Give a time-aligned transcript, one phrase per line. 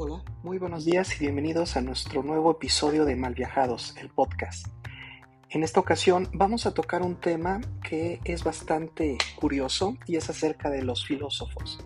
[0.00, 4.68] Hola, muy buenos días y bienvenidos a nuestro nuevo episodio de Malviajados, el podcast.
[5.50, 10.70] En esta ocasión vamos a tocar un tema que es bastante curioso y es acerca
[10.70, 11.80] de los filósofos.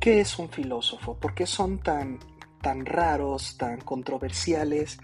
[0.00, 1.16] ¿Qué es un filósofo?
[1.16, 2.18] ¿Por qué son tan,
[2.60, 4.98] tan raros, tan controversiales?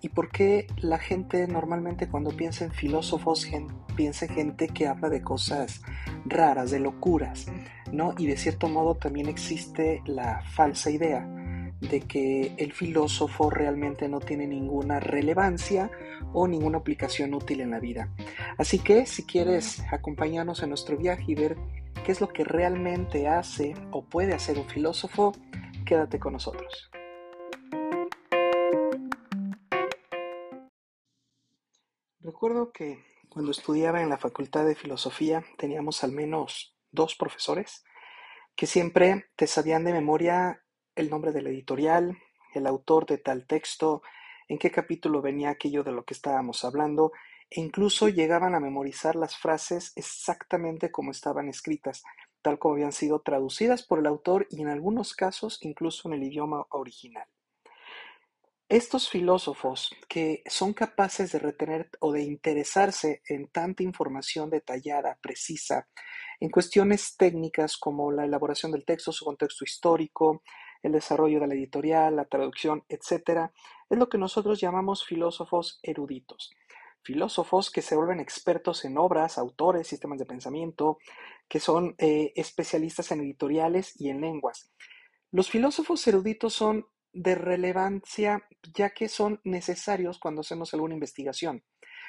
[0.00, 3.48] ¿Y por qué la gente normalmente cuando piensa en filósofos
[3.96, 5.82] piensa en gente que habla de cosas
[6.24, 7.46] raras, de locuras?
[7.90, 8.14] ¿no?
[8.16, 11.28] Y de cierto modo también existe la falsa idea
[11.80, 15.90] de que el filósofo realmente no tiene ninguna relevancia
[16.32, 18.08] o ninguna aplicación útil en la vida.
[18.58, 21.56] Así que si quieres acompañarnos en nuestro viaje y ver
[22.04, 25.32] qué es lo que realmente hace o puede hacer un filósofo,
[25.84, 26.90] quédate con nosotros.
[32.20, 37.84] Recuerdo que cuando estudiaba en la Facultad de Filosofía teníamos al menos dos profesores
[38.56, 40.63] que siempre te sabían de memoria
[40.96, 42.18] el nombre de la editorial,
[42.54, 44.02] el autor de tal texto,
[44.48, 47.12] en qué capítulo venía aquello de lo que estábamos hablando,
[47.50, 52.02] e incluso llegaban a memorizar las frases exactamente como estaban escritas,
[52.42, 56.24] tal como habían sido traducidas por el autor y en algunos casos incluso en el
[56.24, 57.26] idioma original.
[58.68, 65.86] Estos filósofos que son capaces de retener o de interesarse en tanta información detallada, precisa,
[66.40, 70.42] en cuestiones técnicas como la elaboración del texto, su contexto histórico,
[70.84, 73.50] el desarrollo de la editorial, la traducción, etc.,
[73.90, 76.52] es lo que nosotros llamamos filósofos eruditos.
[77.02, 80.98] Filósofos que se vuelven expertos en obras, autores, sistemas de pensamiento,
[81.48, 84.70] que son eh, especialistas en editoriales y en lenguas.
[85.30, 91.64] Los filósofos eruditos son de relevancia ya que son necesarios cuando hacemos alguna investigación.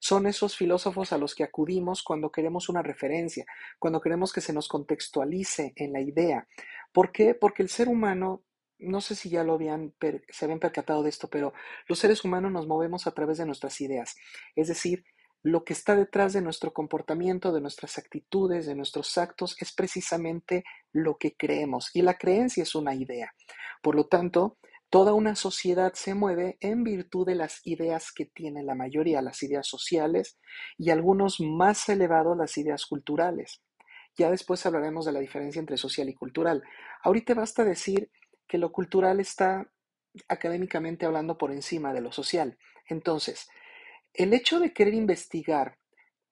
[0.00, 3.46] Son esos filósofos a los que acudimos cuando queremos una referencia,
[3.78, 6.46] cuando queremos que se nos contextualice en la idea.
[6.92, 7.34] ¿Por qué?
[7.34, 8.42] Porque el ser humano
[8.78, 9.94] no sé si ya lo habían,
[10.28, 11.52] se habían percatado de esto, pero
[11.88, 14.16] los seres humanos nos movemos a través de nuestras ideas.
[14.54, 15.04] Es decir,
[15.42, 20.64] lo que está detrás de nuestro comportamiento, de nuestras actitudes, de nuestros actos, es precisamente
[20.92, 21.90] lo que creemos.
[21.94, 23.32] Y la creencia es una idea.
[23.80, 24.58] Por lo tanto,
[24.90, 29.42] toda una sociedad se mueve en virtud de las ideas que tiene la mayoría, las
[29.42, 30.38] ideas sociales
[30.76, 33.62] y algunos más elevados las ideas culturales.
[34.18, 36.62] Ya después hablaremos de la diferencia entre social y cultural.
[37.02, 38.10] Ahorita basta decir
[38.46, 39.70] que lo cultural está
[40.28, 42.58] académicamente hablando por encima de lo social.
[42.88, 43.48] Entonces,
[44.14, 45.78] el hecho de querer investigar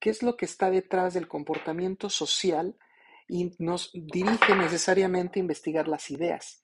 [0.01, 2.77] qué es lo que está detrás del comportamiento social
[3.29, 6.63] y nos dirige necesariamente a investigar las ideas.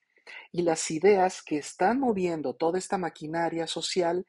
[0.51, 4.25] Y las ideas que están moviendo toda esta maquinaria social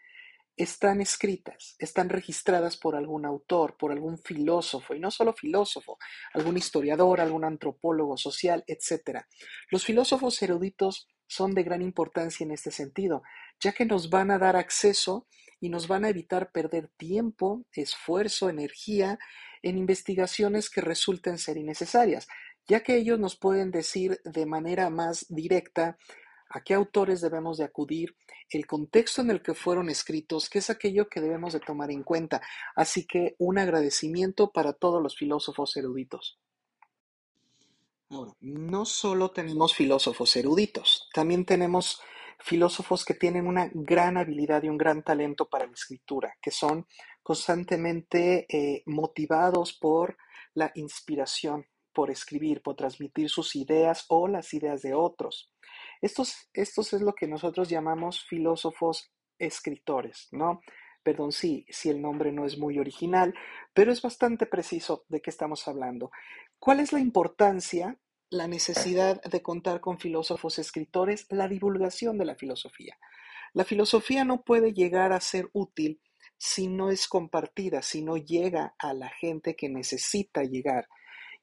[0.56, 5.98] están escritas, están registradas por algún autor, por algún filósofo, y no solo filósofo,
[6.34, 9.20] algún historiador, algún antropólogo social, etc.
[9.70, 13.22] Los filósofos eruditos son de gran importancia en este sentido,
[13.58, 15.26] ya que nos van a dar acceso
[15.60, 19.18] y nos van a evitar perder tiempo, esfuerzo, energía
[19.62, 22.28] en investigaciones que resulten ser innecesarias,
[22.66, 25.96] ya que ellos nos pueden decir de manera más directa
[26.50, 28.14] a qué autores debemos de acudir,
[28.50, 32.02] el contexto en el que fueron escritos, que es aquello que debemos de tomar en
[32.02, 32.42] cuenta.
[32.76, 36.38] Así que un agradecimiento para todos los filósofos eruditos.
[38.12, 41.98] Ahora, no solo tenemos filósofos eruditos, también tenemos
[42.38, 46.86] filósofos que tienen una gran habilidad y un gran talento para la escritura, que son
[47.22, 50.18] constantemente eh, motivados por
[50.52, 51.64] la inspiración,
[51.94, 55.50] por escribir, por transmitir sus ideas o las ideas de otros.
[56.02, 60.60] Estos, estos es lo que nosotros llamamos filósofos escritores, ¿no?
[61.02, 63.34] Perdón, sí, sí el nombre no es muy original,
[63.72, 66.10] pero es bastante preciso de qué estamos hablando.
[66.58, 67.98] ¿Cuál es la importancia,
[68.32, 71.26] la necesidad de contar con filósofos escritores?
[71.28, 72.98] La divulgación de la filosofía.
[73.52, 76.00] La filosofía no puede llegar a ser útil
[76.38, 80.88] si no es compartida, si no llega a la gente que necesita llegar.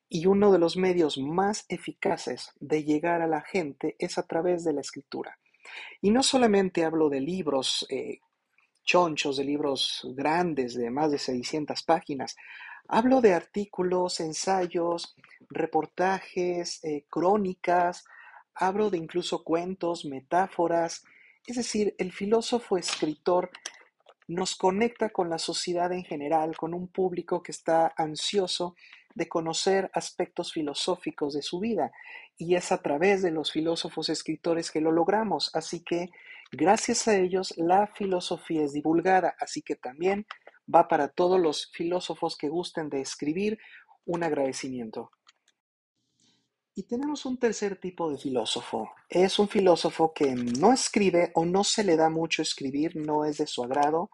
[0.09, 4.63] Y uno de los medios más eficaces de llegar a la gente es a través
[4.63, 5.37] de la escritura.
[6.01, 8.19] Y no solamente hablo de libros eh,
[8.83, 12.35] chonchos, de libros grandes de más de 600 páginas.
[12.87, 15.15] Hablo de artículos, ensayos,
[15.49, 18.05] reportajes, eh, crónicas,
[18.55, 21.03] hablo de incluso cuentos, metáforas.
[21.45, 23.49] Es decir, el filósofo escritor
[24.27, 28.75] nos conecta con la sociedad en general, con un público que está ansioso
[29.15, 31.91] de conocer aspectos filosóficos de su vida.
[32.37, 35.49] Y es a través de los filósofos escritores que lo logramos.
[35.55, 36.11] Así que
[36.51, 39.35] gracias a ellos la filosofía es divulgada.
[39.39, 40.27] Así que también
[40.73, 43.57] va para todos los filósofos que gusten de escribir
[44.05, 45.11] un agradecimiento.
[46.79, 48.93] Y tenemos un tercer tipo de filósofo.
[49.09, 53.39] Es un filósofo que no escribe o no se le da mucho escribir, no es
[53.39, 54.11] de su agrado.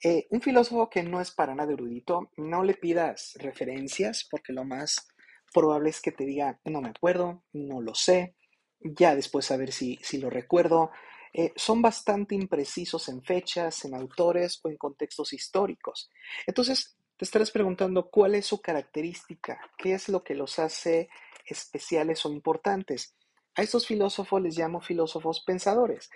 [0.00, 4.64] Eh, un filósofo que no es para nada erudito, no le pidas referencias porque lo
[4.64, 5.08] más
[5.52, 8.36] probable es que te diga, no me acuerdo, no lo sé,
[8.78, 10.92] ya después a ver si, si lo recuerdo.
[11.32, 16.08] Eh, son bastante imprecisos en fechas, en autores o en contextos históricos.
[16.46, 21.08] Entonces, te estarás preguntando cuál es su característica, qué es lo que los hace
[21.46, 23.14] especiales o importantes.
[23.54, 26.10] A estos filósofos les llamo filósofos pensadores,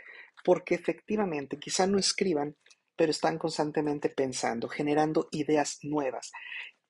[0.45, 2.57] porque efectivamente quizá no escriban,
[2.97, 6.33] pero están constantemente pensando, generando ideas nuevas.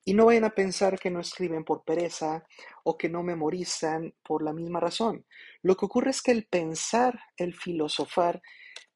[0.03, 2.43] Y no vayan a pensar que no escriben por pereza
[2.83, 5.25] o que no memorizan por la misma razón.
[5.61, 8.41] Lo que ocurre es que el pensar, el filosofar,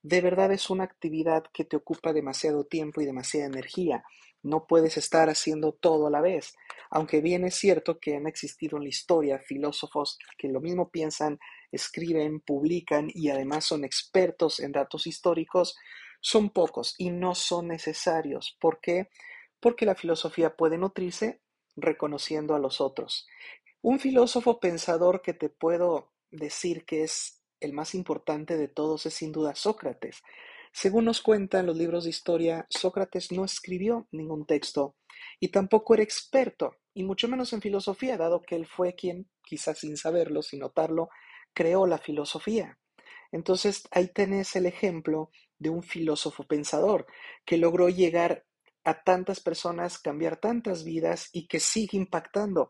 [0.01, 4.03] de verdad es una actividad que te ocupa demasiado tiempo y demasiada energía.
[4.45, 6.55] No puedes estar haciendo todo a la vez.
[6.89, 11.39] Aunque bien es cierto que han existido en la historia filósofos que lo mismo piensan,
[11.71, 15.77] escriben, publican y además son expertos en datos históricos,
[16.21, 18.57] son pocos y no son necesarios.
[18.59, 19.09] ¿Por qué?
[19.65, 21.41] porque la filosofía puede nutrirse
[21.75, 23.27] reconociendo a los otros.
[23.81, 29.15] Un filósofo pensador que te puedo decir que es el más importante de todos es
[29.15, 30.21] sin duda Sócrates.
[30.75, 34.97] Según nos cuentan los libros de historia, Sócrates no escribió ningún texto
[35.39, 39.79] y tampoco era experto, y mucho menos en filosofía, dado que él fue quien, quizás
[39.79, 41.07] sin saberlo, sin notarlo,
[41.53, 42.77] creó la filosofía.
[43.31, 47.07] Entonces ahí tenés el ejemplo de un filósofo pensador
[47.45, 48.43] que logró llegar
[48.83, 52.69] a tantas personas, cambiar tantas vidas y que sigue impactando.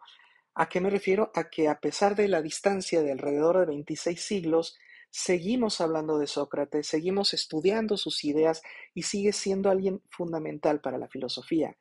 [0.53, 1.31] ¿A qué me refiero?
[1.33, 4.77] A que a pesar de la distancia de alrededor de 26 siglos,
[5.17, 8.61] seguimos hablando de Sócrates, seguimos estudiando sus ideas
[8.93, 11.77] y sigue siendo alguien fundamental para la filosofía.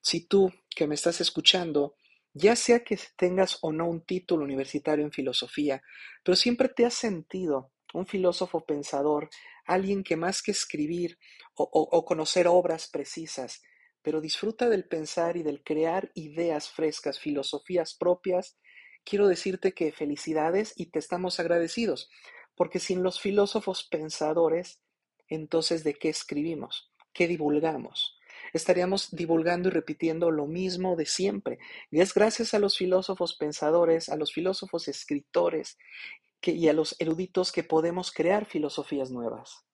[0.00, 1.94] Si tú que me estás escuchando,
[2.32, 5.82] ya sea que tengas o no un título universitario en filosofía,
[6.24, 9.28] pero siempre te has sentido un filósofo pensador,
[9.66, 11.18] alguien que más que escribir
[11.54, 13.60] o, o conocer obras precisas,
[14.00, 18.58] pero disfruta del pensar y del crear ideas frescas, filosofías propias,
[19.04, 22.08] quiero decirte que felicidades y te estamos agradecidos,
[22.60, 24.82] porque sin los filósofos pensadores,
[25.28, 26.92] entonces ¿de qué escribimos?
[27.14, 28.18] ¿Qué divulgamos?
[28.52, 31.58] Estaríamos divulgando y repitiendo lo mismo de siempre.
[31.90, 35.78] Y es gracias a los filósofos pensadores, a los filósofos escritores
[36.42, 39.64] y a los eruditos que podemos crear filosofías nuevas.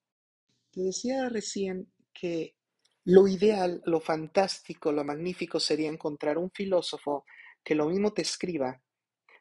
[0.70, 2.54] Te decía recién que
[3.02, 7.24] lo ideal, lo fantástico, lo magnífico sería encontrar un filósofo
[7.64, 8.80] que lo mismo te escriba,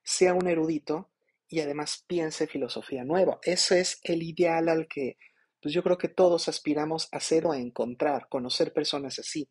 [0.03, 1.12] sea un erudito
[1.47, 3.39] y además piense filosofía nueva.
[3.44, 5.18] Ese es el ideal al que
[5.62, 9.50] pues yo creo que todos aspiramos a ser o a encontrar, conocer personas así.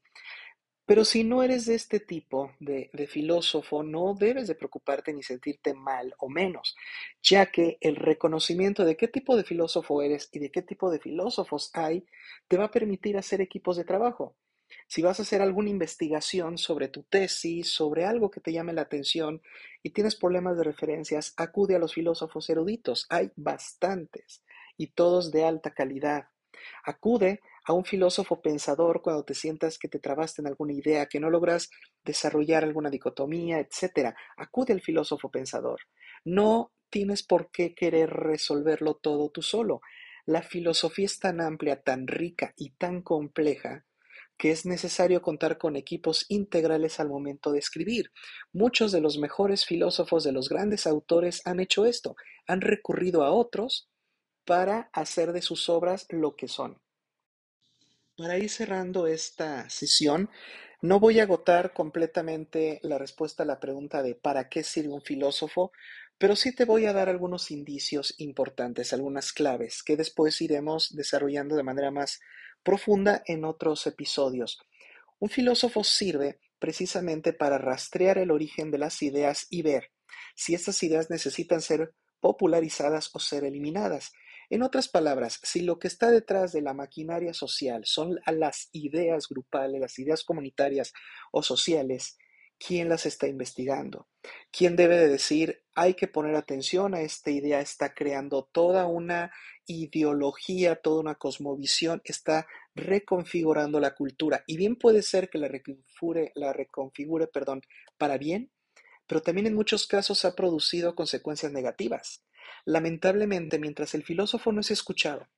[0.86, 5.72] Pero si no eres de este tipo de, filósofo, no debes de preocuparte ni sentirte
[5.72, 6.76] mal o menos,
[7.22, 11.00] ya que el reconocimiento de qué tipo de filósofo eres y de qué tipo de
[11.00, 12.04] filósofos hay
[12.48, 14.36] te va a permitir hacer equipos de trabajo.
[14.86, 18.82] Si vas a hacer alguna investigación sobre tu tesis, sobre algo que te llame la
[18.82, 19.42] atención
[19.82, 23.06] y tienes problemas de referencias, acude a los filósofos eruditos.
[23.08, 24.42] Hay bastantes
[24.76, 26.28] y todos de alta calidad.
[26.84, 31.20] Acude a un filósofo pensador cuando te sientas que te trabaste en alguna idea, que
[31.20, 31.70] no logras
[32.04, 34.14] desarrollar alguna dicotomía, etc.
[34.36, 35.80] Acude al filósofo pensador.
[36.24, 39.80] No tienes por qué querer resolverlo todo tú solo.
[40.26, 43.84] La filosofía es tan amplia, tan rica y tan compleja
[44.44, 48.10] que es necesario contar con equipos integrales al momento de escribir.
[48.52, 52.14] Muchos de los mejores filósofos de los grandes autores han hecho esto,
[52.46, 53.88] han recurrido a otros
[54.44, 56.78] para hacer de sus obras lo que son.
[58.18, 60.28] Para ir cerrando esta sesión,
[60.82, 65.00] no voy a agotar completamente la respuesta a la pregunta de ¿para qué sirve un
[65.00, 65.72] filósofo?
[66.18, 71.56] Pero sí te voy a dar algunos indicios importantes, algunas claves que después iremos desarrollando
[71.56, 72.20] de manera más
[72.64, 74.58] profunda en otros episodios.
[75.20, 79.92] Un filósofo sirve precisamente para rastrear el origen de las ideas y ver
[80.34, 84.12] si estas ideas necesitan ser popularizadas o ser eliminadas.
[84.50, 89.28] En otras palabras, si lo que está detrás de la maquinaria social son las ideas
[89.28, 90.92] grupales, las ideas comunitarias
[91.32, 92.18] o sociales,
[92.58, 94.08] ¿quién las está investigando?
[94.50, 99.32] ¿Quién debe de decir, hay que poner atención a esta idea, está creando toda una
[99.66, 104.44] ideología, toda una cosmovisión, está reconfigurando la cultura?
[104.46, 107.62] Y bien puede ser que la reconfigure, la reconfigure perdón,
[107.98, 108.50] para bien,
[109.06, 112.24] pero también en muchos casos ha producido consecuencias negativas.
[112.64, 115.28] Lamentablemente, mientras el filósofo no es escuchado,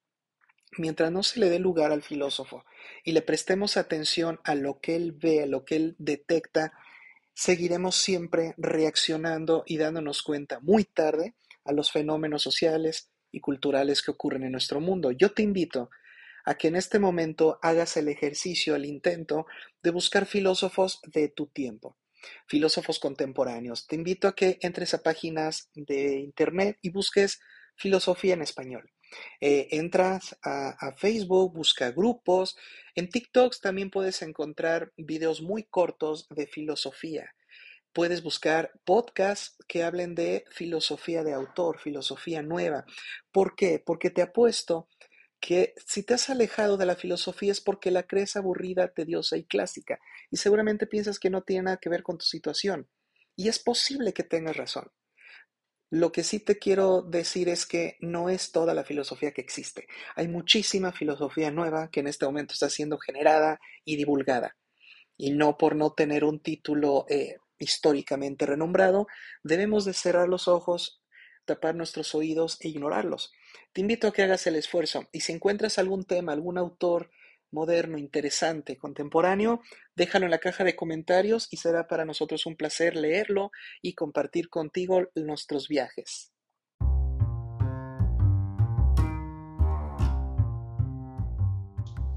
[0.78, 2.64] mientras no se le dé lugar al filósofo
[3.04, 6.73] y le prestemos atención a lo que él ve, a lo que él detecta,
[7.36, 14.10] seguiremos siempre reaccionando y dándonos cuenta muy tarde a los fenómenos sociales y culturales que
[14.10, 15.10] ocurren en nuestro mundo.
[15.12, 15.90] Yo te invito
[16.46, 19.46] a que en este momento hagas el ejercicio, el intento
[19.82, 21.98] de buscar filósofos de tu tiempo,
[22.46, 23.86] filósofos contemporáneos.
[23.86, 27.40] Te invito a que entres a páginas de internet y busques
[27.76, 28.90] filosofía en español.
[29.40, 32.56] Eh, entras a, a, Facebook, busca grupos.
[32.94, 37.34] En TikTok también puedes encontrar videos muy cortos de filosofía.
[37.92, 42.84] Puedes buscar podcasts que hablen de filosofía de autor, filosofía nueva.
[43.32, 43.82] ¿Por qué?
[43.84, 44.88] Porque te apuesto
[45.40, 49.44] que si te has alejado de la filosofía es porque la crees aburrida, tediosa y
[49.44, 49.98] clásica,
[50.30, 52.88] y seguramente piensas que no tiene nada que ver con tu situación.
[53.36, 54.90] Y es posible que tengas razón.
[55.90, 59.86] Lo que sí te quiero decir es que no es toda la filosofía que existe.
[60.16, 64.56] Hay muchísima filosofía nueva que en este momento está siendo generada y divulgada.
[65.16, 69.06] Y no por no tener un título eh, históricamente renombrado,
[69.44, 71.00] debemos de cerrar los ojos,
[71.44, 73.32] tapar nuestros oídos e ignorarlos.
[73.72, 77.10] Te invito a que hagas el esfuerzo y si encuentras algún tema, algún autor
[77.56, 79.62] moderno, interesante, contemporáneo,
[79.96, 84.50] déjalo en la caja de comentarios y será para nosotros un placer leerlo y compartir
[84.50, 86.32] contigo nuestros viajes.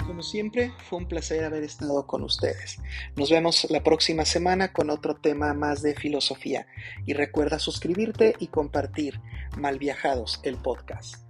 [0.05, 2.77] Como siempre, fue un placer haber estado con ustedes.
[3.15, 6.67] Nos vemos la próxima semana con otro tema más de filosofía.
[7.05, 9.22] Y recuerda suscribirte y compartir
[9.55, 11.28] Malviajados, el podcast.